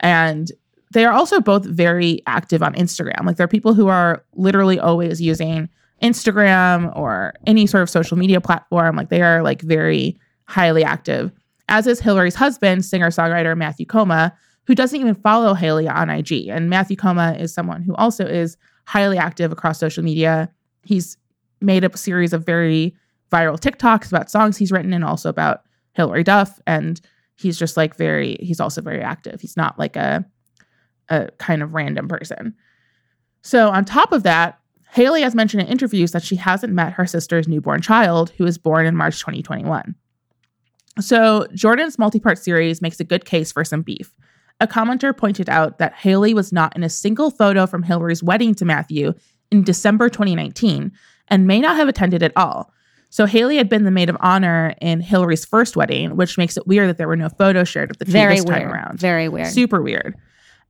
[0.02, 0.52] And
[0.94, 3.26] they are also both very active on Instagram.
[3.26, 5.70] Like, there are people who are literally always using
[6.04, 8.96] Instagram or any sort of social media platform.
[8.96, 11.32] Like, they are like very highly active,
[11.70, 16.48] as is Hilary's husband, singer songwriter Matthew Koma, who doesn't even follow Haylie on IG.
[16.48, 20.50] And Matthew Koma is someone who also is highly active across social media.
[20.84, 21.18] He's
[21.62, 22.96] made a series of very
[23.32, 25.62] viral TikToks about songs he's written and also about
[25.94, 26.60] Hilary Duff.
[26.68, 27.00] And
[27.36, 29.42] he's just like very, he's also very active.
[29.42, 30.26] He's not like a,
[31.10, 32.56] a kind of random person.
[33.42, 34.60] So, on top of that,
[34.96, 38.58] Haylie has mentioned in interviews that she hasn't met her sister's newborn child, who was
[38.58, 39.94] born in March 2021.
[41.00, 44.16] So, Jordan's multi part series makes a good case for some beef.
[44.62, 48.56] A commenter pointed out that Haylie was not in a single photo from Hilary's wedding
[48.56, 49.14] to Matthew
[49.52, 50.92] in December 2019
[51.28, 52.72] and may not have attended at all.
[53.10, 56.68] So Haylie had been the maid of honor in Hilary's first wedding, which makes it
[56.68, 58.72] weird that there were no photos shared of the two Very this time weird.
[58.72, 59.00] around.
[59.00, 59.48] Very weird.
[59.48, 60.16] Super weird.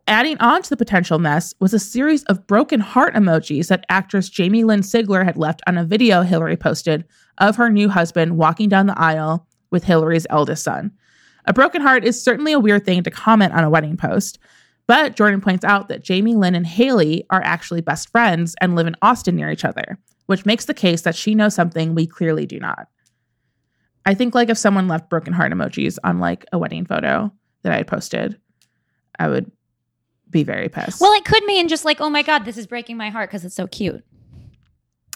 [0.07, 4.29] Adding on to the potential mess was a series of broken heart emojis that actress
[4.29, 7.05] Jamie Lynn Sigler had left on a video Hilary posted
[7.39, 10.91] of her new husband walking down the aisle with Hilary's eldest son.
[11.45, 14.39] A broken heart is certainly a weird thing to comment on a wedding post,
[14.87, 18.87] but Jordan points out that Jamie Lynn and Haylie are actually best friends and live
[18.87, 22.45] in Austin near each other, which makes the case that she knows something we clearly
[22.45, 22.87] do not.
[24.05, 27.31] I think like if someone left broken heart emojis on like a wedding photo
[27.63, 28.39] that I had posted,
[29.17, 29.51] I would
[30.29, 31.01] be very pissed.
[31.01, 33.45] Well, it could mean just like, oh my God, this is breaking my heart because
[33.45, 34.03] it's so cute.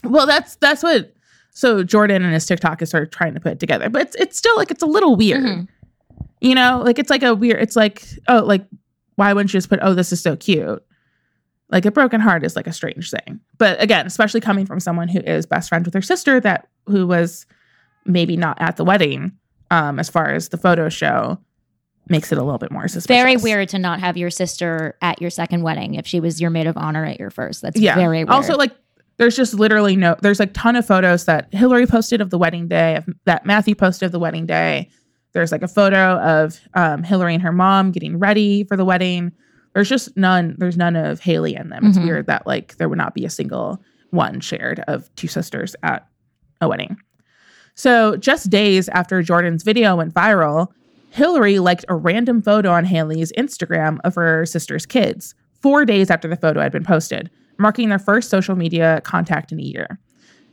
[0.04, 1.14] Well, that's that's what.
[1.52, 4.16] So Jordan and his TikTok is sort of trying to put it together, but it's
[4.16, 5.44] it's still like it's a little weird.
[5.44, 5.64] Mm-hmm.
[6.42, 7.62] You know, like it's like a weird.
[7.62, 8.66] It's like oh, like
[9.16, 10.84] why wouldn't you just put oh this is so cute?
[11.70, 15.08] Like a broken heart is like a strange thing, but again, especially coming from someone
[15.08, 17.46] who is best friends with her sister that who was
[18.06, 19.34] maybe not at the wedding,
[19.70, 21.38] um, as far as the photo show,
[22.10, 23.22] makes it a little bit more suspicious.
[23.22, 26.50] Very weird to not have your sister at your second wedding if she was your
[26.50, 27.62] maid of honor at your first.
[27.62, 27.96] That's yeah.
[27.96, 28.30] very weird.
[28.30, 28.76] Also, like,
[29.18, 30.16] there's just literally no.
[30.22, 33.76] There's like ton of photos that Hilary posted of the wedding day, of, that Matthew
[33.76, 34.90] posted of the wedding day.
[35.34, 39.32] There's like a photo of um, Hilary and her mom getting ready for the wedding.
[39.74, 40.56] There's just none.
[40.58, 41.86] There's none of Haylie in them.
[41.86, 42.04] It's Mhm.
[42.06, 46.08] weird that like there would not be a single one shared of two sisters at
[46.62, 46.98] a wedding.
[47.76, 50.68] So just days after Jordan's video went viral,
[51.12, 56.28] Hilary liked a random photo on Haylie's Instagram of her sister's kids, four days after
[56.28, 60.00] the photo had been posted, marking their first social media contact in a year.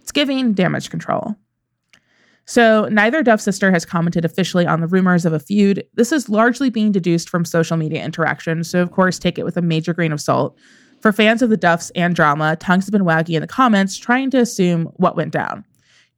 [0.01, 1.35] It's giving damage control.
[2.49, 5.85] So, neither Duff sister has commented officially on the rumors of a feud.
[5.95, 9.57] This is largely being deduced from social media interaction, so of course, take it with
[9.57, 10.57] a major grain of salt.
[11.01, 14.31] For fans of the Duffs and drama, tongues have been wagging in the comments, trying
[14.31, 15.65] to assume what went down.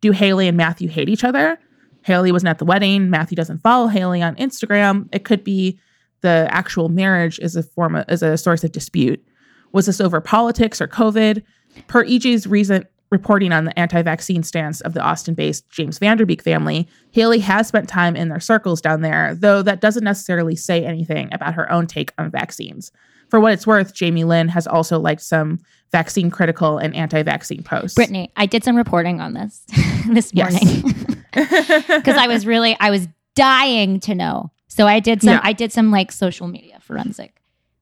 [0.03, 1.59] Do Haylie and Matthew hate each other?
[2.07, 3.11] Haylie wasn't at the wedding.
[3.11, 5.09] Matthew doesn't follow Haylie on Instagram.
[5.13, 5.79] It could be
[6.21, 9.25] the actual marriage is a form of, is a source of dispute.
[9.73, 11.43] Was this over politics or COVID?
[11.87, 16.43] Per EJ's recent reporting on the anti-vaccine stance of the Austin-based James Van Der Beek
[16.43, 20.85] family, Haylie has spent time in their circles down there, though that doesn't necessarily say
[20.85, 22.93] anything about her own take on vaccines.
[23.31, 25.59] For what it's worth, Jamie Lynn has also liked some
[25.93, 27.95] vaccine critical and anti-vaccine posts.
[27.95, 29.65] Brittany, I did some reporting on this
[30.09, 30.83] this morning
[31.33, 34.51] because I was really I was dying to know.
[34.69, 35.41] So I did some Yeah.
[35.43, 37.38] I did some like social media forensic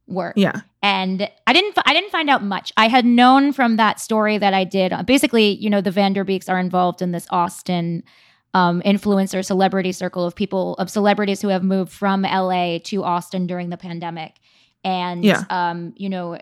[0.06, 0.34] work.
[0.36, 0.60] Yeah.
[0.82, 2.72] and I didn't I didn't find out much.
[2.76, 4.92] I had known from that story that I did.
[4.92, 8.02] uh, Basically, you know, the Van Der Beeks are involved in this Austin
[8.54, 13.46] um, influencer celebrity circle of people of celebrities who have moved from LA to Austin
[13.46, 14.36] during the pandemic,
[14.84, 15.42] and Yeah.
[15.50, 16.38] um, you know.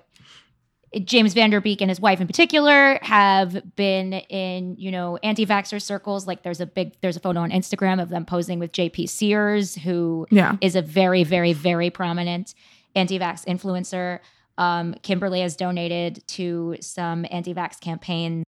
[1.04, 5.82] James Van Der Beek and his wife in particular have been in, you know, anti-vaxxer
[5.82, 6.28] circles.
[6.28, 9.74] Like there's a big there's a photo on Instagram of them posing with JP Sears,
[9.74, 10.54] who Yeah.
[10.60, 12.54] is a very, very, very prominent
[12.94, 14.20] anti-vax influencer.
[14.56, 18.44] Um, Kimberly has donated to some anti-vax campaigns.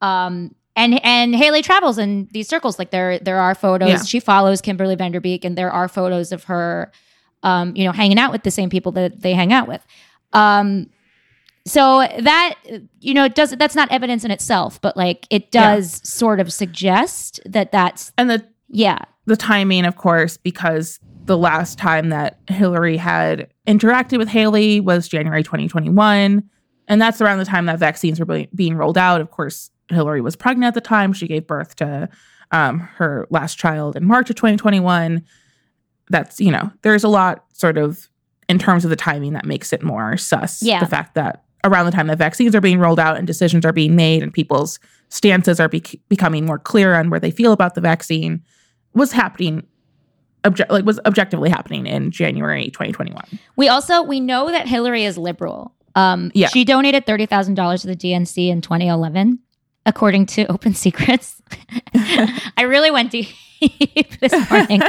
[0.00, 2.78] Um, and and Haylie travels in these circles.
[2.78, 3.88] Like there there are photos.
[3.88, 4.02] Yeah.
[4.02, 6.90] She follows Kimberly Van Der Beek, and there are photos of her,
[7.42, 9.86] um, you know, hanging out with the same people that they hang out with.
[10.32, 10.90] Um,
[11.66, 12.56] so that
[13.00, 15.76] you know, does that's not evidence in itself, but like it Yeah.
[15.76, 21.38] does sort of suggest that that's And the yeah the timing, of course, because the
[21.38, 26.42] last time that Hilary had interacted with Haylie was January 2021.
[26.86, 29.20] and that's around the time that vaccines were being rolled out.
[29.20, 31.12] Of course, Hilary was pregnant at the time.
[31.12, 32.08] She gave birth to
[32.50, 35.24] um, her last child in March of 2021.
[36.10, 38.08] That's, you know, there's a lot sort of
[38.48, 40.62] in terms of the timing that makes it more sus.
[40.62, 40.80] Yeah.
[40.80, 43.72] The fact that around the time that vaccines are being rolled out and decisions are
[43.72, 47.74] being made and people's stances are bec becoming more clear on where they feel about
[47.74, 48.42] the vaccine
[48.92, 49.66] was happening
[50.44, 53.22] obje- like was objectively happening in January 2021.
[53.56, 55.74] We also we know that Hilary is liberal.
[55.94, 56.48] Um, Yeah.
[56.48, 59.38] She donated thirty thousand dollars to the DNC in 2011,
[59.86, 61.40] according to Open Secrets.
[61.94, 63.28] I really went deep
[64.20, 64.82] this morning,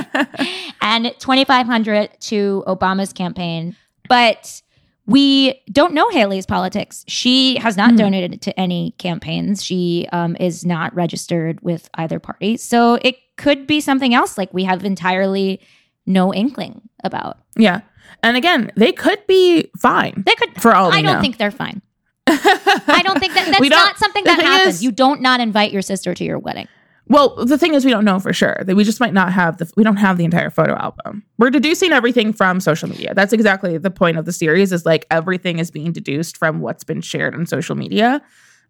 [0.81, 3.75] and 2,500 to Obama's campaign.
[4.09, 4.61] But
[5.07, 7.03] we don't know Haylie's politics.
[7.07, 9.63] She has not donated to any campaigns.
[9.63, 12.57] She um, is not registered with either party.
[12.57, 14.37] So it could be something else.
[14.37, 15.61] Like we have entirely
[16.07, 17.37] no inkling about.
[17.55, 17.81] Yeah.
[18.23, 20.23] And again, they could be fine.
[20.25, 21.21] They could for all I don't know.
[21.21, 21.81] think they're fine.
[22.27, 24.75] I don't think that that's don't- something that happens.
[24.75, 26.67] is- you don't not invite your sister to your wedding.
[27.07, 28.63] Well, the thing is, we don't know for sure.
[28.65, 31.23] That we just might not have the we don't have the entire photo album.
[31.37, 33.13] We're deducing everything from social media.
[33.13, 34.71] That's exactly the point of the series.
[34.71, 38.21] Is like everything is being deduced from what's been shared on social media.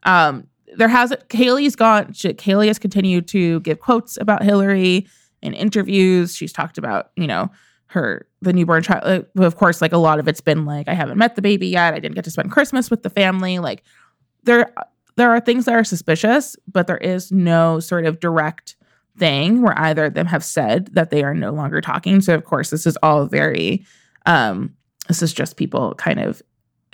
[0.03, 1.27] Um, there hasn't.
[1.29, 2.07] Haylie's gone.
[2.11, 5.07] Haylie has continued to give quotes about Hilary
[5.41, 6.35] in interviews.
[6.35, 7.49] She's talked about you know
[7.87, 9.03] her the newborn child.
[9.05, 11.67] uh, Of course, like a lot of it's been like I haven't met the baby
[11.67, 11.93] yet.
[11.93, 13.59] I didn't get to spend Christmas with the family.
[13.59, 13.83] Like
[14.43, 14.73] there
[15.17, 18.75] there are things that are suspicious, but there is no sort of direct
[19.17, 22.19] thing where either of them have said that they are no longer talking.
[22.21, 23.85] So of course, this is all very
[24.25, 24.73] um
[25.07, 26.41] this is just people kind of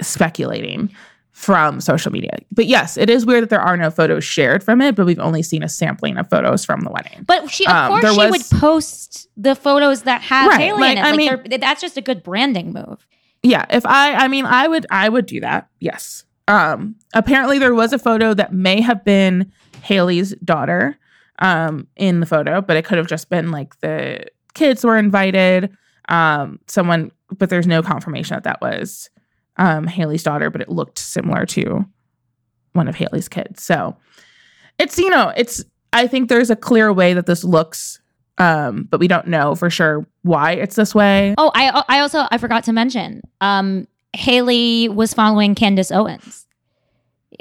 [0.01, 0.89] speculating
[1.31, 2.37] from social media.
[2.51, 5.17] But yes, it is weird that there are no photos shared from it, but we've
[5.19, 7.23] only seen a sampling of photos from the wedding.
[7.25, 10.79] But she, of Um, course, she was- would post the photos that have Right, Haylie
[10.79, 11.01] like, in it.
[11.05, 13.07] I Like mean- that's just a good branding move.
[13.43, 15.69] Yeah, if I I mean I would I would do that.
[15.79, 16.25] Yes.
[16.47, 19.51] Um apparently there was a photo that may have been
[19.81, 20.97] Haylie's daughter
[21.39, 25.75] um in the photo, but it could have just been like the kids were invited.
[26.09, 29.09] Um someone but there's no confirmation that that was
[29.57, 31.85] um Haylie's daughter, but it looked similar to
[32.73, 33.63] one of Haylie's kids.
[33.63, 33.95] So
[34.79, 37.99] it's you know, it's I think there's a clear way that this looks
[38.37, 41.35] um but we don't know for sure why it's this way.
[41.37, 43.21] Oh, I I also I forgot to mention.
[43.41, 46.45] Um, Haylie was following Candace Owens.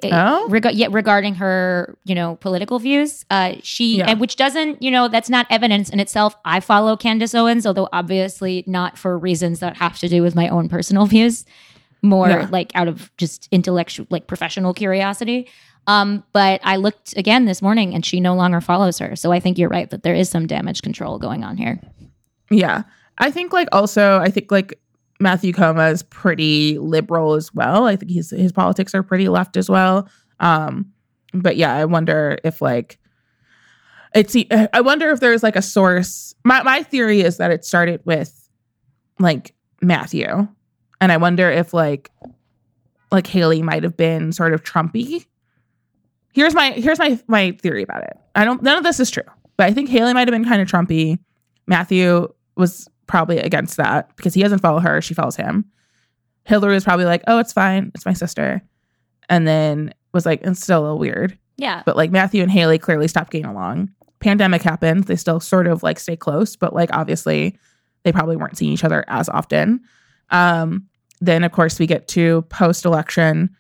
[0.05, 0.49] Oh?
[0.49, 3.25] Reg- yeah, regarding her, you know, political views.
[3.29, 4.07] Uh, she, Yeah.
[4.09, 6.35] and which doesn't, you know, that's not evidence in itself.
[6.45, 10.49] I follow Candace Owens, although obviously not for reasons that have to do with my
[10.49, 11.45] own personal views,
[12.03, 12.49] more Yeah.
[12.51, 15.49] like out of just intellectual, like professional curiosity.
[15.87, 19.17] Um, but I looked again this morning, and she no longer follows her.
[19.17, 21.81] So I think you're right that there is some damage control going on here.
[22.51, 22.85] Yeah.
[23.19, 24.79] I think like also I think like
[25.21, 27.87] Matthew Koma is pretty liberal as well.
[27.87, 30.09] I think he's his politics are pretty left as well.
[30.41, 30.93] Um
[31.33, 32.99] but yeah, I wonder if like
[34.15, 36.35] it's I wonder if there's like a source.
[36.45, 38.49] My my theory is that it started with
[39.19, 40.49] like Matthew.
[41.01, 42.11] And I wonder if like
[43.13, 45.27] like Haylie might have been sort of Trumpy.
[46.33, 48.17] Here's my here's my my theory about it.
[48.35, 49.23] I don't none of this is true,
[49.57, 51.19] but I think Haylie might have been kind of Trumpy.
[51.67, 55.65] Matthew was probably against that because he doesn't follow her, she follows him.
[56.45, 58.63] Hilary was probably like, "Oh, it's fine, it's my sister,"
[59.29, 61.83] and then was like, "It's still a little weird." Yeah.
[61.85, 63.91] But like Matthew and Haylie clearly stopped getting along.
[64.21, 65.05] Pandemic happened.
[65.05, 67.59] They still sort of like stay close, but like obviously
[68.05, 69.81] they probably weren't seeing each other as often.
[70.31, 70.87] Um,
[71.21, 73.51] then of course we get to post election,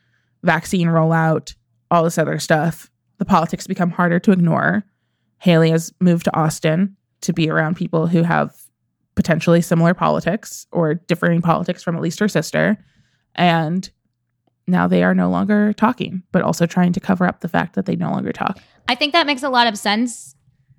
[0.45, 1.55] vaccine rollout,
[1.91, 2.91] all this other stuff.
[3.19, 4.85] The politics become harder to ignore.
[5.45, 8.55] Haylie has moved to Austin to be around people who have
[9.15, 12.83] potentially similar politics or differing politics from at least her sister.
[13.35, 13.89] And
[14.67, 17.87] now they are no longer talking, but also trying to cover up the fact that
[17.87, 18.59] they no longer talk.
[18.89, 20.35] I think that makes a lot of sense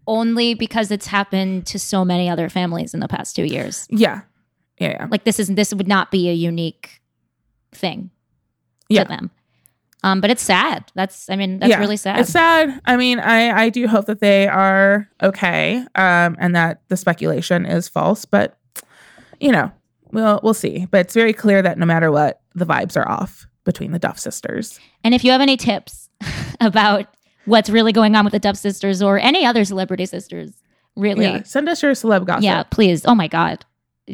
[0.07, 3.87] only because it's happened to so many other families in the past two years.
[3.89, 4.21] Yeah.
[4.79, 4.89] Yeah.
[4.91, 5.07] yeah.
[5.11, 7.01] Like this is this would not be a unique
[7.71, 8.09] thing
[8.89, 9.03] Yeah.
[9.03, 9.31] to them.
[10.03, 10.91] Um, but it's sad.
[10.95, 11.79] That's I mean, that's Yeah.
[11.79, 12.19] really sad.
[12.19, 12.79] It's sad.
[12.85, 17.65] I mean, I I do hope that they are okay, um, and that the speculation
[17.65, 18.25] is false.
[18.25, 18.57] But
[19.39, 19.71] you know,
[20.11, 20.87] we'll we'll see.
[20.89, 24.17] But it's very clear that no matter what, the vibes are off between the Duff
[24.17, 24.79] sisters.
[25.03, 26.09] And if you have any tips
[26.59, 27.05] about
[27.45, 30.51] what's really going on with the Duff sisters or any other celebrity sisters,
[30.95, 32.43] really, Yeah, send us your celeb gossip.
[32.43, 33.05] Yeah, please.
[33.05, 33.65] Oh my god.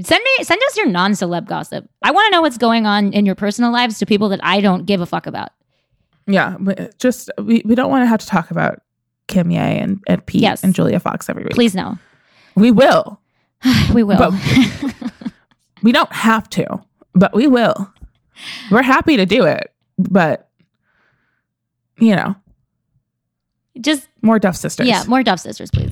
[0.03, 1.89] Send me send us your non-celeb gossip.
[2.03, 4.59] I want to know what's going on in your personal lives to people that I
[4.59, 5.49] don't give a fuck about.
[6.27, 6.57] Yeah.
[6.67, 8.81] Uh, just uh, we, we don't want to have to talk about
[9.27, 10.63] Kim Ye and, and Pete Yes.
[10.63, 11.53] and Julia Fox every week.
[11.53, 11.97] Please no.
[12.55, 13.19] we will.
[13.93, 14.17] we will.
[14.17, 14.33] But
[15.83, 16.81] we don't have to,
[17.13, 17.91] but we will.
[18.71, 19.73] We're happy to do it.
[19.97, 20.49] but
[21.99, 22.35] you know,
[23.81, 24.87] Just more Duff sisters.
[24.87, 25.91] yeah, more Duff sisters, please.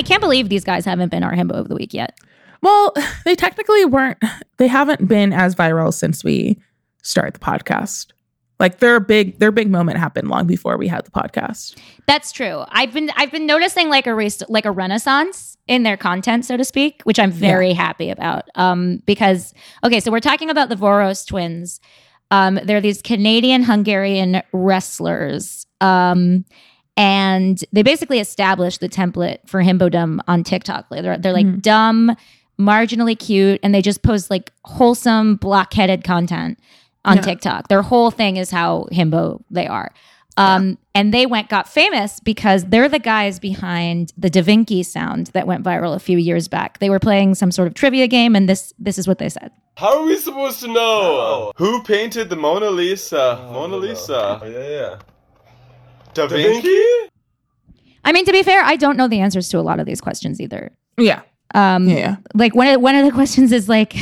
[0.00, 2.18] I can't believe these guys haven't been our himbo of the week yet.
[2.62, 2.94] Well,
[3.26, 4.16] they technically weren't.
[4.56, 6.58] They haven't been as viral since we
[7.02, 8.12] started the podcast.
[8.58, 11.76] Like their big, their big moment happened long before we had the podcast.
[12.06, 12.64] That's true.
[12.68, 16.64] I've been I've been noticing like a like a renaissance in their content, so to
[16.64, 18.44] speak, which I'm very happy about.
[18.54, 19.52] Um, because
[19.84, 21.78] okay, so we're talking about the Voros twins.
[22.30, 25.66] Um, they're these Canadian Hungarian wrestlers.
[25.82, 26.46] Um,
[27.00, 30.86] and they basically established the template for himbo himbodom on TikTok.
[30.90, 32.14] They're they're like dumb,
[32.58, 36.58] marginally cute, and they just post like wholesome, blockheaded content
[37.06, 37.22] on Yeah.
[37.22, 37.68] TikTok.
[37.68, 39.92] Their whole thing is how himbo they are.
[40.36, 45.28] Um, And they went got famous because they're the guys behind the Da Vinci sound
[45.28, 46.78] that went viral a few years back.
[46.80, 49.50] They were playing some sort of trivia game, and this this is what they said.
[49.76, 53.48] How are we supposed to know who painted the Mona Lisa?
[53.52, 54.40] Mona Lisa.
[54.44, 54.96] yeah, yeah.
[56.14, 56.68] Da Vinci?
[58.04, 60.00] I mean, to be fair, I don't know the answers to a lot of these
[60.00, 60.72] questions either.
[60.98, 61.22] Yeah.
[61.54, 62.16] Um, Yeah.
[62.34, 63.94] Like one of one of the questions is like,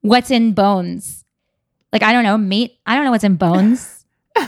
[0.00, 1.24] "What's in bones?"
[1.92, 2.78] Like I don't know meat.
[2.86, 4.04] I don't know what's in bones.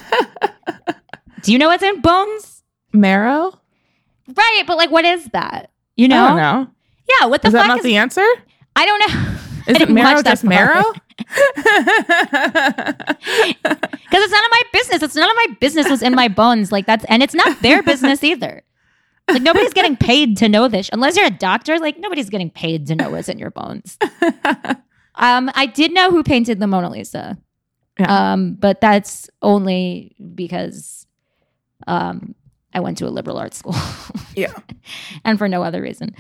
[1.42, 2.62] Do you know what's in bones?
[2.92, 3.52] Marrow?
[4.34, 5.70] Right, but like, what is that?
[5.96, 6.24] You know?
[6.24, 6.70] I don't know.
[7.20, 7.26] Yeah.
[7.26, 7.84] What the Is fuck that not is?
[7.84, 8.26] the answer?
[8.74, 9.30] I don't know.
[9.36, 9.36] Is
[9.68, 10.48] it didn't marrow just part.
[10.48, 10.82] marrow?
[11.16, 11.28] Because
[14.22, 15.02] it's none of my business.
[15.02, 16.72] It's none of my business was in my bones.
[16.72, 18.62] Like that's and it's not their business either.
[19.28, 20.88] Like nobody's getting paid to know this.
[20.92, 23.98] Unless you're a doctor, like nobody's getting paid to know what's in your bones.
[25.16, 27.36] um, I did know who painted the Mona Lisa.
[27.98, 28.32] Yeah.
[28.32, 31.06] Um, but that's only because
[31.86, 32.34] um
[32.74, 33.74] I went to a liberal arts school.
[34.36, 34.52] yeah.
[35.24, 36.14] and for no other reason.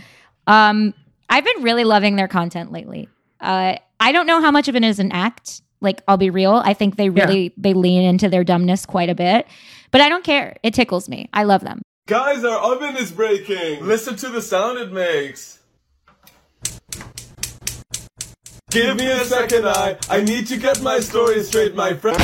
[0.46, 0.94] Um,
[1.28, 3.08] I've been really loving their content lately.
[3.40, 5.62] Uh, I don't know how much of it is an act.
[5.80, 6.62] Like, I'll be real.
[6.64, 9.46] I think they really they lean into their dumbness quite a bit,
[9.90, 10.56] but I don't care.
[10.62, 11.28] It tickles me.
[11.32, 11.82] I love them.
[12.06, 13.84] Guys, our oven is breaking.
[13.84, 15.58] Listen to the sound it makes.
[18.70, 22.20] Give me a second, I I need to get my story straight, my friend.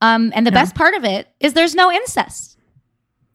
[0.00, 2.56] Um, and the best part of it is there's no incest.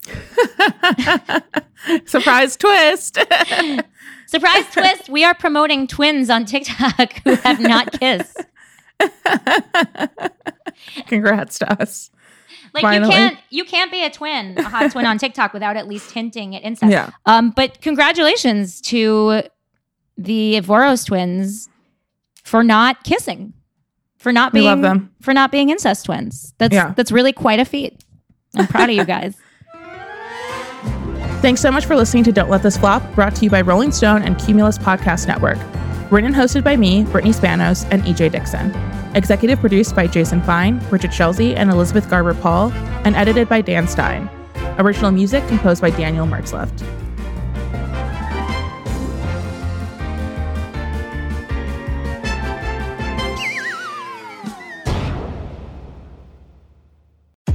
[2.06, 3.18] Surprise twist.
[4.34, 5.08] Surprise twist!
[5.08, 8.36] We are promoting twins on TikTok who have not kissed.
[11.06, 12.10] Congrats to us.
[12.72, 13.12] Like Finally.
[13.12, 16.10] you can't you can't be a twin, a hot twin on TikTok without at least
[16.10, 16.90] hinting at incest.
[16.90, 17.10] Yeah.
[17.26, 19.42] Um, but congratulations to
[20.18, 21.68] the Voros twins
[22.42, 23.52] for not kissing,
[24.18, 25.14] for not We being love them.
[25.20, 26.52] for not being incest twins.
[26.58, 26.92] That's Yeah.
[26.96, 28.02] that's really quite a feat.
[28.56, 29.36] I'm proud of you guys.
[31.44, 33.92] Thanks so much for listening to Don't Let This Flop, brought to you by Rolling
[33.92, 35.58] Stone and Cumulus Podcast Network.
[36.10, 38.74] Written and hosted by me, Brittany Spanos, and EJ Dickson.
[39.14, 42.72] Executive produced by Jason Fine, Richard Schelsey, and Elizabeth Garber Paul,
[43.04, 44.30] and edited by Dan Stein.
[44.78, 47.03] Original music composed by Daniel Mertzleft.